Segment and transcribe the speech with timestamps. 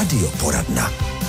[0.00, 1.19] Radioporadna.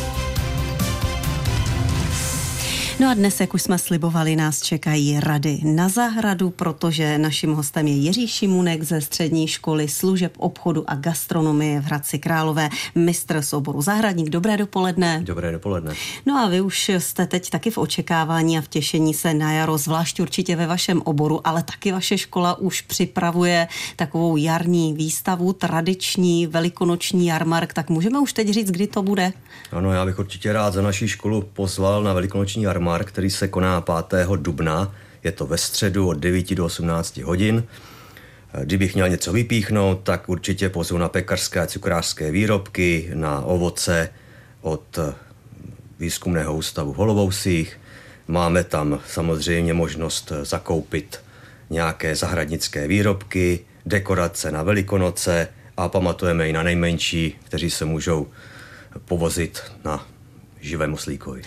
[3.02, 7.88] No a dnes, jak už jsme slibovali, nás čekají rady na zahradu, protože naším hostem
[7.88, 13.54] je Jiří Šimunek ze střední školy služeb obchodu a gastronomie v Hradci Králové, mistr z
[13.54, 14.30] oboru zahradník.
[14.30, 15.22] Dobré dopoledne.
[15.24, 15.94] Dobré dopoledne.
[16.26, 19.78] No a vy už jste teď taky v očekávání a v těšení se na jaro,
[19.78, 26.48] zvlášť určitě ve vašem oboru, ale taky vaše škola už připravuje takovou jarní výstavu, tradiční
[26.48, 29.34] velikonoční jarmark, tak můžeme už teď říct, kdy to bude?
[29.72, 33.48] Ano, já bych určitě rád za naší školu pozval na velikonoční jarmark Mark, který se
[33.48, 34.28] koná 5.
[34.36, 34.96] dubna.
[35.24, 37.64] Je to ve středu od 9 do 18 hodin.
[38.64, 44.10] Kdybych měl něco vypíchnout, tak určitě pozvu na pekařské a cukrářské výrobky, na ovoce
[44.62, 45.00] od
[46.00, 47.80] výzkumného ústavu Holovousích.
[48.28, 51.20] Máme tam samozřejmě možnost zakoupit
[51.70, 55.48] nějaké zahradnické výrobky, dekorace na Velikonoce
[55.78, 58.28] a pamatujeme i na nejmenší, kteří se můžou
[59.06, 60.11] povozit na
[60.62, 61.42] živém oslíkovi.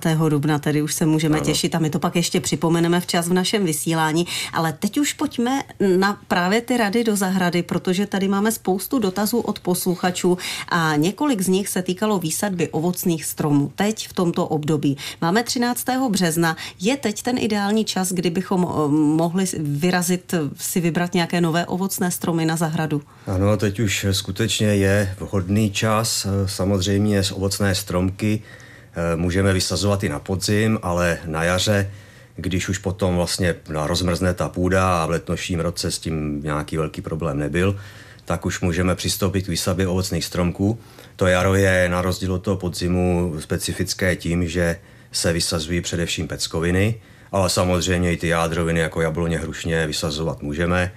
[0.00, 0.18] 5.
[0.28, 1.46] dubna tedy už se můžeme ano.
[1.46, 4.26] těšit a my to pak ještě připomeneme včas v našem vysílání.
[4.52, 5.62] Ale teď už pojďme
[5.96, 11.40] na právě ty rady do zahrady, protože tady máme spoustu dotazů od posluchačů a několik
[11.40, 13.72] z nich se týkalo výsadby ovocných stromů.
[13.74, 14.96] Teď v tomto období.
[15.20, 15.84] Máme 13.
[16.10, 16.56] března.
[16.80, 22.46] Je teď ten ideální čas, kdybychom eh, mohli vyrazit, si vybrat nějaké nové ovocné stromy
[22.46, 23.02] na zahradu?
[23.26, 26.26] Ano, teď už skutečně je vhodný čas.
[26.26, 28.42] Eh, samozřejmě z ovocné stromky
[29.16, 31.90] můžeme vysazovat i na podzim, ale na jaře,
[32.36, 37.02] když už potom vlastně rozmrzne ta půda a v letnoším roce s tím nějaký velký
[37.02, 37.76] problém nebyl,
[38.24, 40.78] tak už můžeme přistoupit k výsadbě ovocných stromků.
[41.16, 44.78] To jaro je na rozdíl od toho podzimu specifické tím, že
[45.12, 47.00] se vysazují především peckoviny,
[47.32, 50.92] ale samozřejmě i ty jádroviny jako jabloně, hrušně vysazovat můžeme.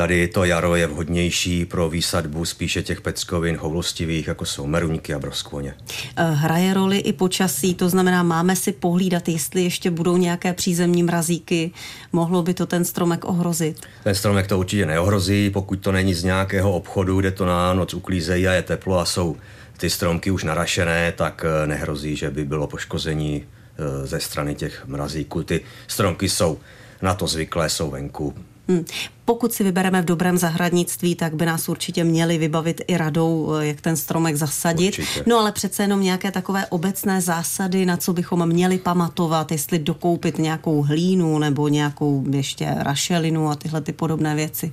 [0.00, 5.18] Tady to jaro je vhodnější pro výsadbu spíše těch peckovin houlostivých, jako jsou meruňky a
[5.18, 5.74] broskvoně.
[6.16, 11.02] Eh, hraje roli i počasí, to znamená, máme si pohlídat, jestli ještě budou nějaké přízemní
[11.02, 11.70] mrazíky,
[12.12, 13.80] mohlo by to ten stromek ohrozit?
[14.04, 17.94] Ten stromek to určitě neohrozí, pokud to není z nějakého obchodu, kde to na noc
[17.94, 19.36] uklízejí a je teplo a jsou
[19.76, 24.86] ty stromky už narašené, tak eh, nehrozí, že by bylo poškození eh, ze strany těch
[24.86, 25.42] mrazíků.
[25.42, 26.58] Ty stromky jsou
[27.02, 28.34] na to zvyklé, jsou venku.
[28.70, 28.84] Hmm.
[29.24, 33.66] Pokud si vybereme v dobrém zahradnictví, tak by nás určitě měli vybavit i radou, eh,
[33.66, 34.98] jak ten stromek zasadit.
[34.98, 35.22] Určitě.
[35.26, 40.38] No ale přece jenom nějaké takové obecné zásady, na co bychom měli pamatovat, jestli dokoupit
[40.38, 44.72] nějakou hlínu nebo nějakou ještě rašelinu a tyhle ty podobné věci.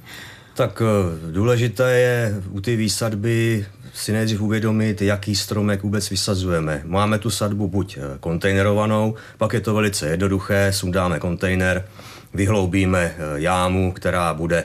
[0.54, 6.82] Tak eh, důležité je u té výsadby si nejdřív uvědomit, jaký stromek vůbec vysazujeme.
[6.86, 11.86] Máme tu sadbu buď eh, kontejnerovanou, pak je to velice jednoduché, sundáme kontejner,
[12.34, 14.64] vyhloubíme eh, jámu, která bude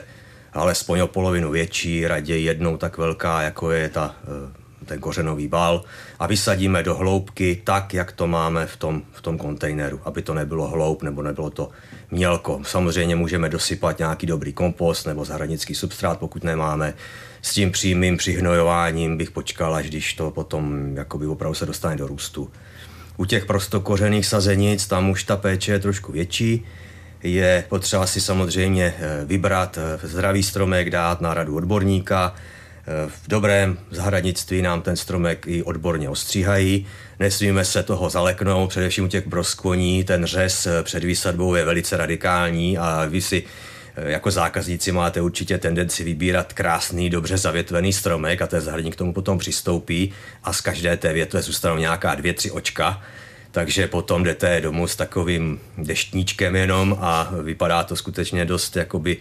[0.53, 5.83] alespoň o polovinu větší, raději jednou tak velká, jako je ta, eh, ten kořenový bal
[6.19, 10.33] a vysadíme do hloubky tak, jak to máme v tom, v tom kontejneru, aby to
[10.33, 11.69] nebylo hloub nebo nebylo to
[12.11, 12.61] mělko.
[12.63, 16.93] Samozřejmě můžeme dosypat nějaký dobrý kompost nebo zahradnický substrát, pokud nemáme.
[17.41, 22.07] S tím přímým přihnojováním bych počkal, až když to potom jakoby opravdu se dostane do
[22.07, 22.51] růstu.
[23.17, 26.65] U těch prostokořených sazenic tam už ta péče je trošku větší,
[27.23, 32.35] je potřeba si samozřejmě eh, vybrat eh, zdravý stromek, dát na radu odborníka.
[32.35, 36.87] Eh, v dobrém zahradnictví nám ten stromek i odborně ostříhají.
[37.19, 40.03] Nesmíme se toho zaleknout, především u těch broskvoní.
[40.03, 43.43] Ten řez před výsadbou je velice radikální a vy si
[43.97, 49.13] jako zákazníci máte určitě tendenci vybírat krásný, dobře zavětvený stromek a ten zahradník k tomu
[49.13, 50.13] potom přistoupí
[50.43, 53.01] a z každé té větve zůstanou nějaká dvě, tři očka
[53.53, 59.17] takže potom jdete domů s takovým deštníčkem jenom a vypadá to skutečně dost jakoby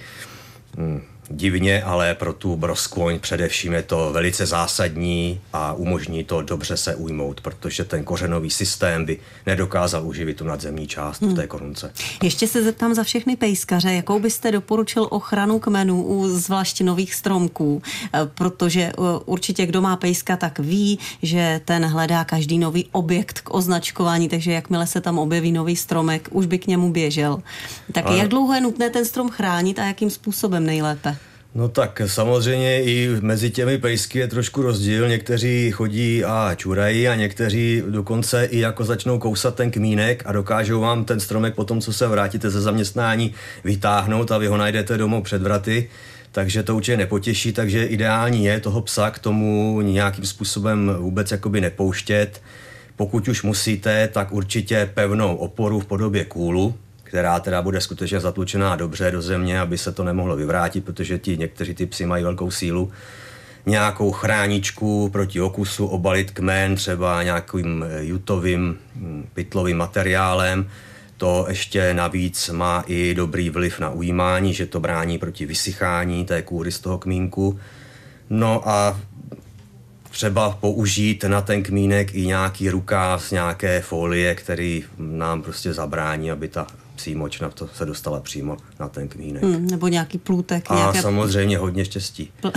[0.77, 1.03] hm,
[1.37, 6.97] divně, ale pro tu broskvoň především je to velice zásadní a umožní to dobře se
[6.97, 11.33] ujmout, protože ten kořenový systém by nedokázal uživit tu nadzemní část hmm.
[11.33, 11.93] v té korunce.
[12.23, 17.83] Ještě se zeptám za všechny pejskaře, jakou byste doporučil ochranu kmenů u zvlášť nových stromků,
[18.15, 18.93] eh, protože eh,
[19.25, 24.53] určitě kdo má pejska, tak ví, že ten hledá každý nový objekt k označkování, takže
[24.53, 27.43] jakmile se tam objeví nový stromek, už by k němu běžel.
[27.93, 28.19] Tak Ale...
[28.19, 31.17] jak dlouho je nutné ten strom chránit a jakým způsobem nejlépe?
[31.55, 35.09] No tak samozřejmě i mezi těmi pejsky je trošku rozdíl.
[35.09, 40.81] Někteří chodí a čurají a někteří dokonce i jako začnou kousat ten kmínek a dokážou
[40.81, 43.35] vám ten stromek potom, co se vrátíte ze zaměstnání,
[43.65, 45.89] vytáhnout a vy ho najdete domů před vraty
[46.33, 51.61] takže to určitě nepotěší, takže ideální je toho psa k tomu nějakým způsobem vůbec jakoby
[51.61, 52.43] nepouštět.
[52.97, 56.75] Pokud už musíte, tak určitě pevnou oporu v podobě kůlu,
[57.13, 61.37] která teda bude skutečně zatlučená dobře do země, aby se to nemohlo vyvrátit, protože ti
[61.37, 62.93] někteří ty psy mají velkou sílu.
[63.67, 70.69] nějakou chráničku proti okusu, obalit kmen třeba nějakým eh, jutovým hm, pytlovým materiálem.
[71.17, 76.43] To ještě navíc má i dobrý vliv na ujímání, že to brání proti vysychání té
[76.43, 77.61] kůry z toho kmínku.
[78.31, 79.01] No a
[80.11, 86.31] třeba použít na ten kmínek i nějaký rukáv z nějaké folie, který nám prostě zabrání,
[86.31, 86.67] aby ta
[87.03, 89.43] přímočna to se dostala přímo na ten kmínek.
[89.43, 90.71] Hmm, nebo nějaký plůtek.
[90.71, 91.03] A nějaké...
[91.03, 92.31] samozřejmě hodně štěstí.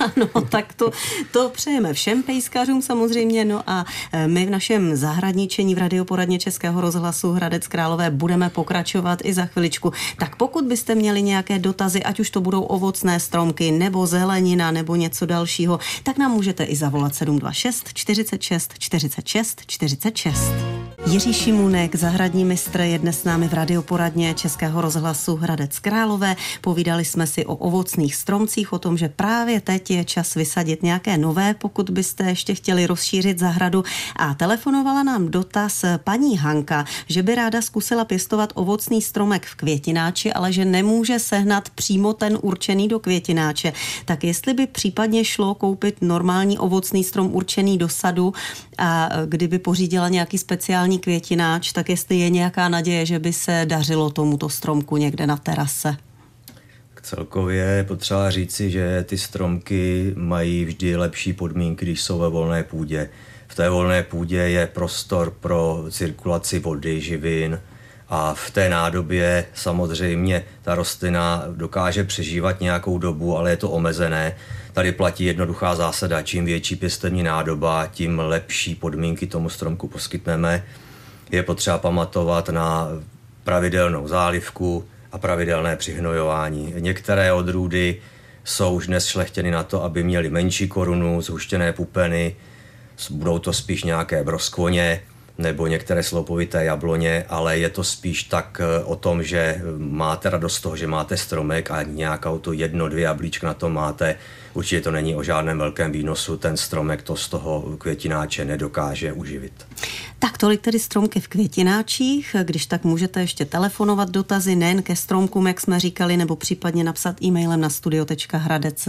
[0.00, 0.90] Ano, tak to,
[1.32, 3.44] to přejeme všem pejskařům samozřejmě.
[3.44, 9.18] No a e, my v našem zahradničení v radioporadně Českého rozhlasu Hradec Králové budeme pokračovat
[9.24, 9.92] i za chviličku.
[10.18, 14.96] Tak pokud byste měli nějaké dotazy, ať už to budou ovocné stromky, nebo zelenina, nebo
[14.96, 20.85] něco dalšího, tak nám můžete i zavolat 726 46 46 46.
[21.04, 26.36] Jiří Šimunek, zahradní mistr, je dnes s námi v radioporadně Českého rozhlasu Hradec Králové.
[26.60, 31.18] Povídali jsme si o ovocných stromcích, o tom, že právě teď je čas vysadit nějaké
[31.18, 33.84] nové, pokud byste ještě chtěli rozšířit zahradu.
[34.16, 40.32] A telefonovala nám dotaz paní Hanka, že by ráda zkusila pěstovat ovocný stromek v květináči,
[40.32, 43.72] ale že nemůže sehnat přímo ten určený do květináče.
[44.04, 48.34] Tak jestli by případně šlo koupit normální ovocný strom určený do sadu
[48.78, 54.10] a kdyby pořídila nějaký speciální květináč, tak jestli je nějaká naděje, že by se dařilo
[54.10, 55.96] tomuto stromku někde na terase.
[57.06, 62.62] Celkově je potřeba říci, že ty stromky mají vždy lepší podmínky, když jsou ve volné
[62.62, 63.10] půdě.
[63.48, 67.60] V té volné půdě je prostor pro cirkulaci vody, živin
[68.08, 74.36] a v té nádobě samozřejmě ta rostlina dokáže přežívat nějakou dobu, ale je to omezené.
[74.76, 80.64] Tady platí jednoduchá zásada, čím větší pěstevní nádoba, tím lepší podmínky tomu stromku poskytneme.
[81.30, 82.88] Je potřeba pamatovat na
[83.44, 86.74] pravidelnou zálivku, a pravidelné přihnojování.
[86.78, 88.00] Některé odrůdy
[88.44, 92.36] jsou už dnes šlechtěny na to, aby měly menší korunu, zhuštěné pupeny,
[93.10, 95.00] budou to spíš nějaké broskvoně
[95.38, 100.54] nebo některé sloupovité jabloně, ale je to spíš tak eh, o tom, že máte radost
[100.54, 104.16] z toho, že máte stromek a nějakou to jedno, dvě jablíčka na to máte.
[104.56, 109.52] Určitě to není o žádném velkém výnosu, ten stromek to z toho květináče nedokáže uživit.
[110.18, 112.36] Tak tolik tedy stromky v květináčích.
[112.42, 117.22] Když tak můžete ještě telefonovat dotazy nejen ke stromkům, jak jsme říkali, nebo případně napsat
[117.22, 118.88] e-mailem na studio.hradec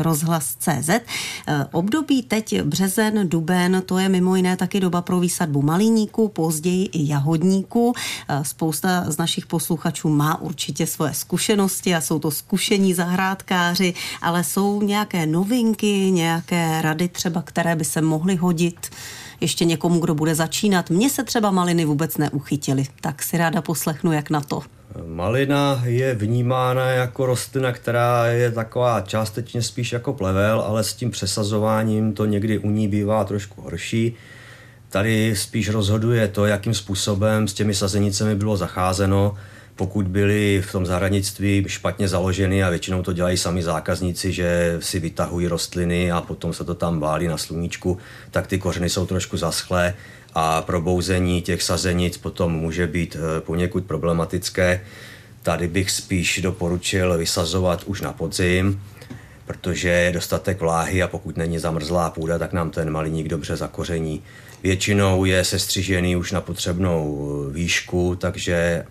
[0.00, 0.88] rozhlas.cz.
[0.88, 1.02] Eh,
[1.72, 7.08] období teď březen, duben, to je mimo jiné taky doba pro výsadbu malíníků, později i
[7.08, 7.94] jahodníků.
[8.42, 14.80] Spousta z našich posluchačů má určitě svoje zkušenosti a jsou to zkušení zahrádkáři, ale jsou
[15.12, 18.90] nějaké novinky, nějaké rady třeba, které by se mohly hodit
[19.40, 20.90] ještě někomu, kdo bude začínat.
[20.90, 24.62] Mně se třeba maliny vůbec neuchytily, tak si ráda poslechnu, jak na to.
[25.06, 31.10] Malina je vnímána jako rostlina, která je taková částečně spíš jako plevel, ale s tím
[31.10, 34.16] přesazováním to někdy u ní bývá trošku horší.
[34.88, 39.34] Tady spíš rozhoduje to, jakým způsobem s těmi sazenicemi bylo zacházeno
[39.76, 45.00] pokud byly v tom zahradnictví špatně založeny a většinou to dělají sami zákazníci, že si
[45.00, 47.98] vytahují rostliny a potom se to tam válí na sluníčku,
[48.30, 49.94] tak ty kořeny jsou trošku zaschlé
[50.34, 54.80] a probouzení těch sazenic potom může být eh, poněkud problematické.
[55.42, 58.82] Tady bych spíš doporučil vysazovat už na podzim,
[59.46, 64.22] protože je dostatek vláhy a pokud není zamrzlá půda, tak nám ten maliník dobře zakoření.
[64.64, 68.84] Většinou je sestřižený už na potřebnou výšku, takže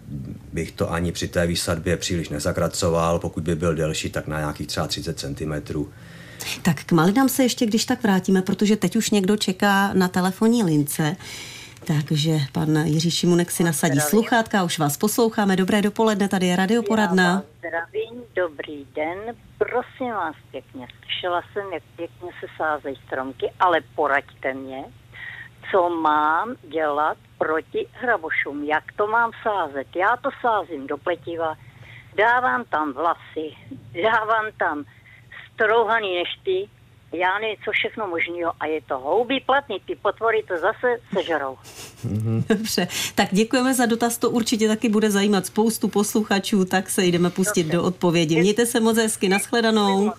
[0.54, 3.20] bych to ani při té výsadbě příliš nezakracoval.
[3.20, 5.54] Pokud by byl delší, tak na nějakých třeba 30 cm.
[6.62, 10.64] Tak k malinám se ještě když tak vrátíme, protože teď už někdo čeká na telefonní
[10.64, 11.16] lince.
[11.88, 14.10] Takže pan Jiří Šimunek si nasadí zdravím.
[14.10, 15.56] sluchátka, už vás posloucháme.
[15.56, 17.44] Dobré dopoledne, tady je radioporadna.
[17.58, 19.18] Zdravím, dobrý den.
[19.58, 24.84] Prosím vás pěkně, slyšela jsem, jak pěkně se sázejí stromky, ale poraďte mě,
[25.74, 29.88] co mám dělat proti hrabošům, jak to mám sázet.
[29.96, 31.56] Já to sázím do pletiva,
[32.16, 33.56] dávám tam vlasy,
[34.04, 34.84] dávám tam
[35.54, 36.70] strouhaný nešty,
[37.14, 41.58] já nevím, co všechno možného a je to houbí platný, ty potvory to zase sežerou.
[42.04, 42.44] Mhm.
[42.50, 47.30] Dobře, tak děkujeme za dotaz, to určitě taky bude zajímat spoustu posluchačů, tak se jdeme
[47.30, 47.78] pustit Dobře.
[47.78, 48.40] do odpovědi.
[48.42, 50.12] Mějte se moc hezky, nashledanou.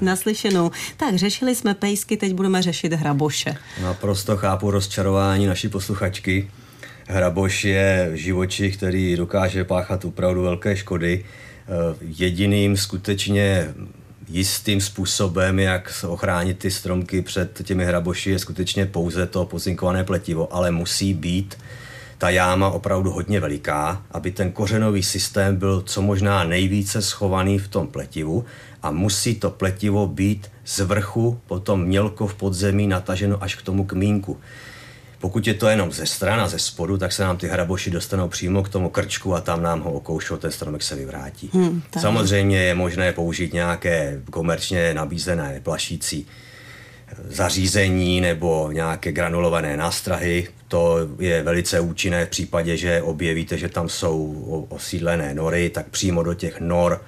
[0.00, 0.70] Naslyšenou.
[0.96, 3.54] Tak řešili jsme pejsky, teď budeme řešit hraboše.
[3.82, 6.50] Naprosto chápu rozčarování naší posluchačky.
[7.06, 11.24] Hraboš je živočich, který dokáže páchat opravdu velké škody.
[11.24, 13.74] Eh, jediným skutečně
[14.32, 20.54] jistým způsobem, jak ochránit ty stromky před těmi hraboši, je skutečně pouze to pozinkované pletivo,
[20.54, 21.58] ale musí být
[22.18, 27.68] ta jáma opravdu hodně veliká, aby ten kořenový systém byl co možná nejvíce schovaný v
[27.68, 28.44] tom pletivu
[28.82, 33.84] a musí to pletivo být z vrchu, potom mělko v podzemí nataženo až k tomu
[33.84, 34.40] kmínku.
[35.22, 38.62] Pokud je to jenom ze strana, ze spodu, tak se nám ty hraboši dostanou přímo
[38.62, 41.50] k tomu krčku a tam nám ho okoušou, ten stromek se vyvrátí.
[41.52, 46.26] Hmm, Samozřejmě je možné použít nějaké komerčně nabízené plašící
[47.28, 50.48] zařízení nebo nějaké granulované nástrahy.
[50.68, 56.22] To je velice účinné v případě, že objevíte, že tam jsou osídlené nory, tak přímo
[56.22, 57.02] do těch nor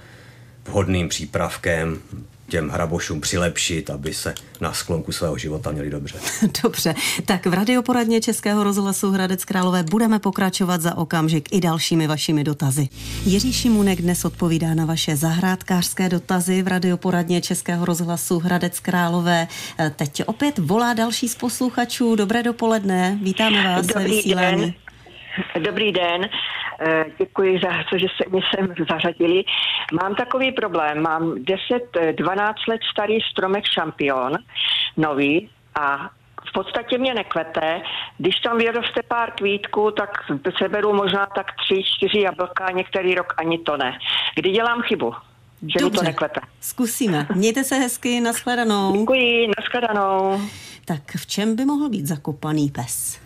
[0.65, 1.99] vhodným přípravkem
[2.49, 6.19] těm hrabošům přilepšit, aby se na sklonku svého života měli dobře.
[6.63, 6.95] Dobře,
[7.27, 12.89] tak v radioporadně Českého rozhlasu Hradec Králové budeme pokračovat za okamžik i dalšími vašimi dotazy.
[13.25, 19.49] Jiří Šimunek dnes odpovídá na vaše zahrádkářské dotazy v radioporadně Českého rozhlasu Hradec Králové.
[19.81, 22.17] E, teď opět volá další z posluchačů.
[22.17, 24.63] Dobré dopoledne, vítáme vás Dobrý ve vysílání.
[24.63, 24.75] Den.
[25.65, 26.29] Dobrý den, eh,
[27.19, 29.45] děkuji za to, že se mi sem zařadili.
[30.03, 34.33] Mám takový problém, mám 10-12 let starý stromek šampion,
[34.97, 35.51] nový,
[35.81, 36.11] a
[36.49, 37.81] v podstatě mě nekvete.
[38.19, 40.11] Když tam vyroste pár kvítků, tak
[40.59, 43.99] seberu možná tak tři, čtyři jablka, některý rok ani to ne.
[44.35, 45.13] Kdy dělám chybu?
[45.63, 46.41] Že Dobře, mi to nekvete.
[46.61, 47.27] zkusíme.
[47.35, 49.01] Mějte se hezky, nashledanou.
[49.01, 50.41] Děkuji, nashledanou.
[50.85, 53.24] Tak v čem by mohl být zakopaný pes?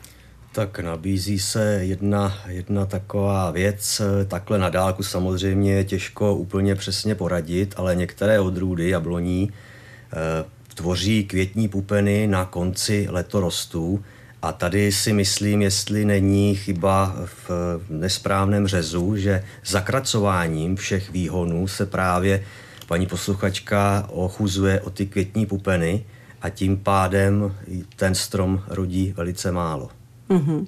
[0.58, 7.14] Tak nabízí se jedna, jedna taková věc, takhle na dálku samozřejmě je těžko úplně přesně
[7.14, 14.04] poradit, ale některé odrůdy jabloní e, tvoří květní pupeny na konci letorostů
[14.42, 17.50] a tady si myslím, jestli není chyba v
[17.88, 22.44] nesprávném řezu, že zakracováním všech výhonů se právě
[22.86, 26.04] paní posluchačka ochuzuje o ty květní pupeny
[26.42, 27.54] a tím pádem
[27.96, 29.97] ten strom rodí velice málo.
[30.30, 30.66] Mm-hmm.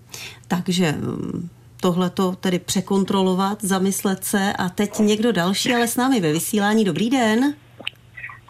[0.49, 1.49] Takže mm,
[1.81, 6.85] tohle to tedy překontrolovat, zamyslet se a teď někdo další, ale s námi ve vysílání.
[6.85, 7.55] Dobrý den.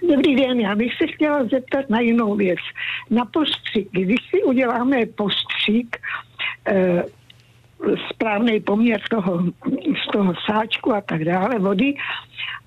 [0.08, 2.58] Dobrý den, já bych se chtěla zeptat na jinou věc.
[3.10, 5.96] Na postřik, když si uděláme postřik,
[6.66, 7.02] e,
[8.10, 9.42] správný poměr toho,
[10.06, 11.94] z toho sáčku a tak dále, vody,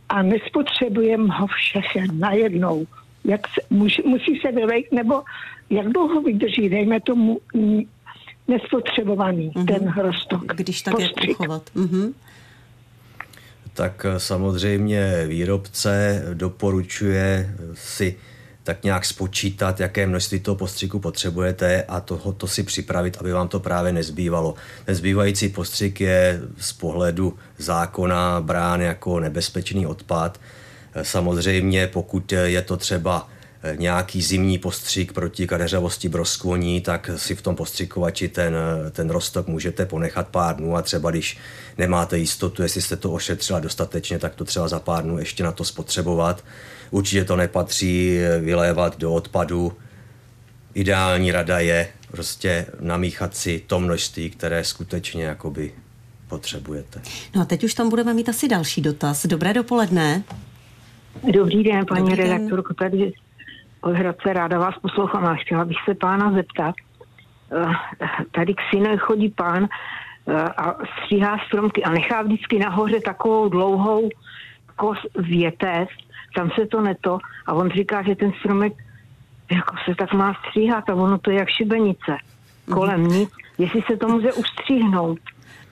[0.09, 2.87] a nespotřebujeme ho všechen najednou.
[3.25, 5.23] Jak se, musí, musí se vylejt, nebo
[5.69, 7.39] jak dlouho vydrží, dejme tomu
[8.47, 9.65] nespotřebovaný, mm-hmm.
[9.65, 10.45] ten hrostok.
[10.55, 11.69] Když tak je uchovat.
[11.75, 12.13] Mm-hmm.
[13.73, 18.15] Tak eh, samozřejmě výrobce doporučuje si
[18.63, 23.47] tak nějak spočítat, jaké množství toho postřiku potřebujete a toho, to si připravit, aby vám
[23.47, 24.55] to právě nezbývalo.
[24.85, 30.39] Ten zbývající postřik je z pohledu zákona brán jako nebezpečný odpad.
[30.93, 33.29] Eh, samozřejmě, pokud je to třeba
[33.75, 38.55] nějaký zimní postřik proti kadeřavosti broskvoní, tak si v tom postřikovači ten,
[38.91, 41.37] ten rostok můžete ponechat pár dnů a třeba když
[41.77, 45.51] nemáte jistotu, jestli jste to ošetřila dostatečně, tak to třeba za pár dnů ještě na
[45.51, 46.43] to spotřebovat.
[46.91, 49.73] Určitě to nepatří vylévat do odpadu.
[50.73, 55.73] Ideální rada je prostě namíchat si to množství, které skutečně jakoby
[56.27, 57.01] potřebujete.
[57.35, 59.25] No a teď už tam budeme mít asi další dotaz.
[59.25, 60.23] Dobré dopoledne.
[61.33, 62.73] Dobrý den, paní Dobrý redaktorko.
[62.73, 63.13] Tady
[63.91, 66.75] Hradce ráda vás poslouchám a chtěla bych se pána zeptat.
[67.51, 69.67] Eh, tady k syne chodí pán
[70.27, 74.09] eh, a stříhá stromky a nechá vždycky nahoře takovou dlouhou
[74.75, 75.89] kos větev,
[76.35, 78.73] tam se to neto a on říká, že ten stromek
[79.51, 82.17] jako se tak má stříhat a ono to je jak šibenice.
[82.71, 83.07] Kolem mm.
[83.07, 85.19] nic, jestli se to může ustříhnout.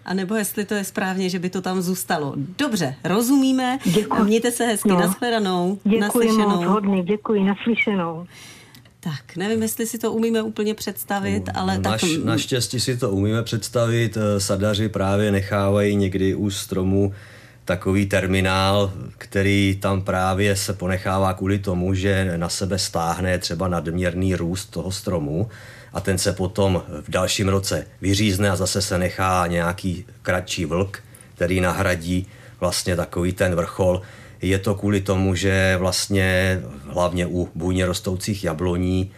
[0.05, 2.33] A nebo jestli to je správně, že by to tam zůstalo.
[2.57, 3.79] Dobře, rozumíme.
[3.85, 4.23] Děkuji.
[4.23, 4.99] Mějte se hezky, no.
[4.99, 5.79] nashledanou.
[5.83, 8.27] Děkuji moc, hodně, děkuji, naslyšenou.
[9.03, 12.09] Tak, nevím, jestli si to umíme úplně představit, no, ale Naš, tak...
[12.23, 14.17] Naštěstí si to umíme představit.
[14.17, 17.13] Eh, sadaři právě nechávají někdy u stromu
[17.65, 24.35] takový terminál, který tam právě se ponechává kvůli tomu, že na sebe stáhne třeba nadměrný
[24.35, 25.49] růst toho stromu
[25.93, 31.03] a ten se potom v dalším roce vyřízne a zase se nechá nějaký kratší vlk,
[31.35, 32.27] který nahradí
[32.59, 34.01] vlastně takový ten vrchol.
[34.41, 39.11] Je to kvůli tomu, že vlastně hlavně u bujně rostoucích jabloní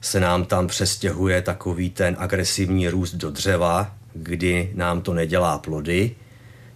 [0.00, 6.14] se nám tam přestěhuje takový ten agresivní růst do dřeva, kdy nám to nedělá plody.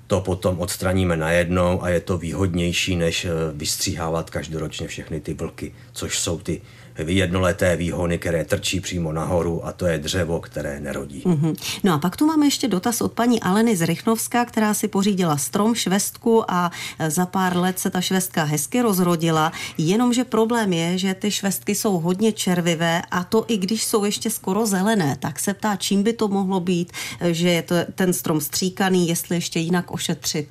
[0.07, 5.75] To potom odstraníme najednou a je to výhodnější, než eh, vystříhávat každoročně všechny ty vlky,
[5.93, 6.61] což jsou ty
[7.07, 11.23] jednoleté výhony, které trčí přímo nahoru a to je dřevo, které nerodí.
[11.26, 11.57] Mm-hmm.
[11.85, 15.37] No a pak tu máme ještě dotaz od paní Aleny z Rychnovska, která si pořídila
[15.37, 16.71] strom, švestku a
[17.09, 21.99] za pár let se ta švestka hezky rozrodila, jenomže problém je, že ty švestky jsou
[21.99, 26.12] hodně červivé a to i když jsou ještě skoro zelené, tak se ptá, čím by
[26.12, 26.93] to mohlo být,
[27.31, 30.49] že je to ten strom stříkaný, jestli ještě jinak ošetřit.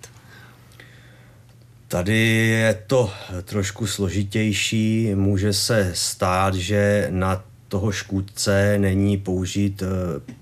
[1.88, 2.17] Tady
[2.48, 3.12] je to
[3.44, 5.15] trošku složitější.
[5.15, 9.88] Může se stát, že na toho škůdce není použít eh,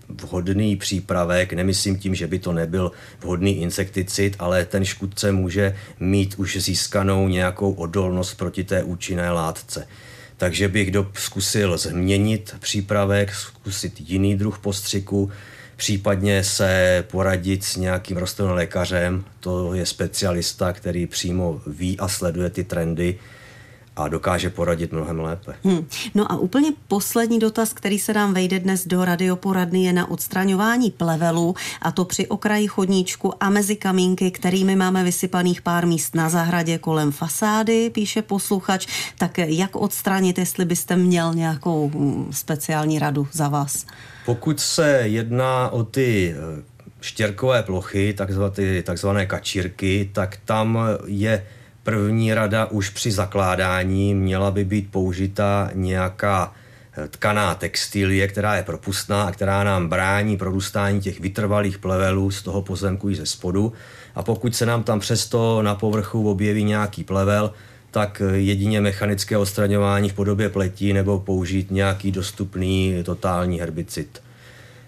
[0.10, 6.36] vhodný přípravek, nemyslím tím, že by to nebyl vhodný insekticid, ale ten škůdce může mít
[6.38, 9.88] už získanou nějakou odolnost proti té účinné látce.
[10.38, 15.32] Takže bych zkusil změnit přípravek, zkusit jiný druh postřiku,
[15.75, 22.50] případně se poradit s nějakým rostlinným lékařem, to je specialista, který přímo ví a sleduje
[22.50, 23.20] ty trendy,
[23.96, 25.56] a dokáže poradit mnohem lépe.
[25.64, 25.88] Hmm.
[26.16, 30.92] No a úplně poslední dotaz, který se nám vejde dnes do radioporadny, je na odstraňování
[30.92, 36.30] plevelu a to při okraji chodníčku a mezi kamínky, kterými máme vysypaných pár míst na
[36.30, 38.88] zahradě kolem fasády, píše posluchač.
[39.18, 43.86] Tak jak odstranit, jestli byste měl nějakou hm, speciální radu za vás?
[44.25, 46.64] Pokud se jedná o ty eh,
[47.02, 51.46] štěrkové plochy, takzvané, takzvané kačírky, tak tam je
[51.86, 56.54] První rada už při zakládání měla by být použita nějaká
[56.98, 62.42] eh, tkaná textilie, která je propustná a která nám brání prorůstání těch vytrvalých plevelů z
[62.42, 63.74] toho pozemku i ze spodu.
[64.15, 67.51] A pokud se nám tam přesto na povrchu objeví nějaký plevel,
[67.92, 74.22] tak eh, jedině mechanické odstraňování v podobě pletí nebo použít nějaký dostupný totální herbicid.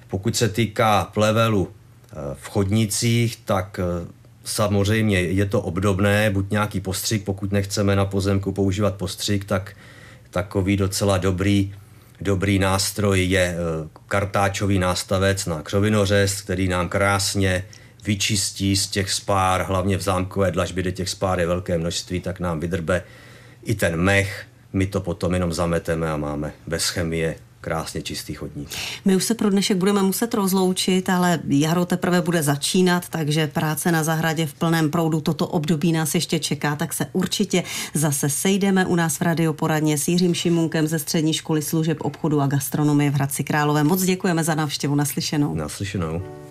[0.07, 3.79] Pokud se týká plevelu eh, v chodnicích, tak
[4.47, 9.75] Samozřejmě je to obdobné, buď nějaký postřik, pokud nechceme na pozemku používat postřik, tak
[10.29, 11.75] takový docela dobrý,
[12.21, 17.63] dobrý nástroj je eh, kartáčový nástavec na křovinořez, který nám krásně
[18.05, 22.39] vyčistí z těch spár, hlavně v zámkové dlažbě, kde těch spár je velké množství, tak
[22.39, 23.03] nám vydrbe
[23.63, 28.69] i ten mech, my to potom jenom zameteme a máme bez chemie krásně čistý chodník.
[29.05, 33.91] My už se pro dnešek budeme muset rozloučit, ale jaro teprve bude začínat, takže práce
[33.91, 38.85] na zahradě v plném proudu toto období nás ještě čeká, tak se určitě zase sejdeme
[38.85, 43.13] u nás v radioporadně s Jiřím Šimunkem ze Střední školy služeb obchodu a gastronomie v
[43.13, 43.83] Hradci Králové.
[43.83, 45.55] Moc děkujeme za návštěvu naslyšenou.
[45.55, 46.46] Naslyšenou.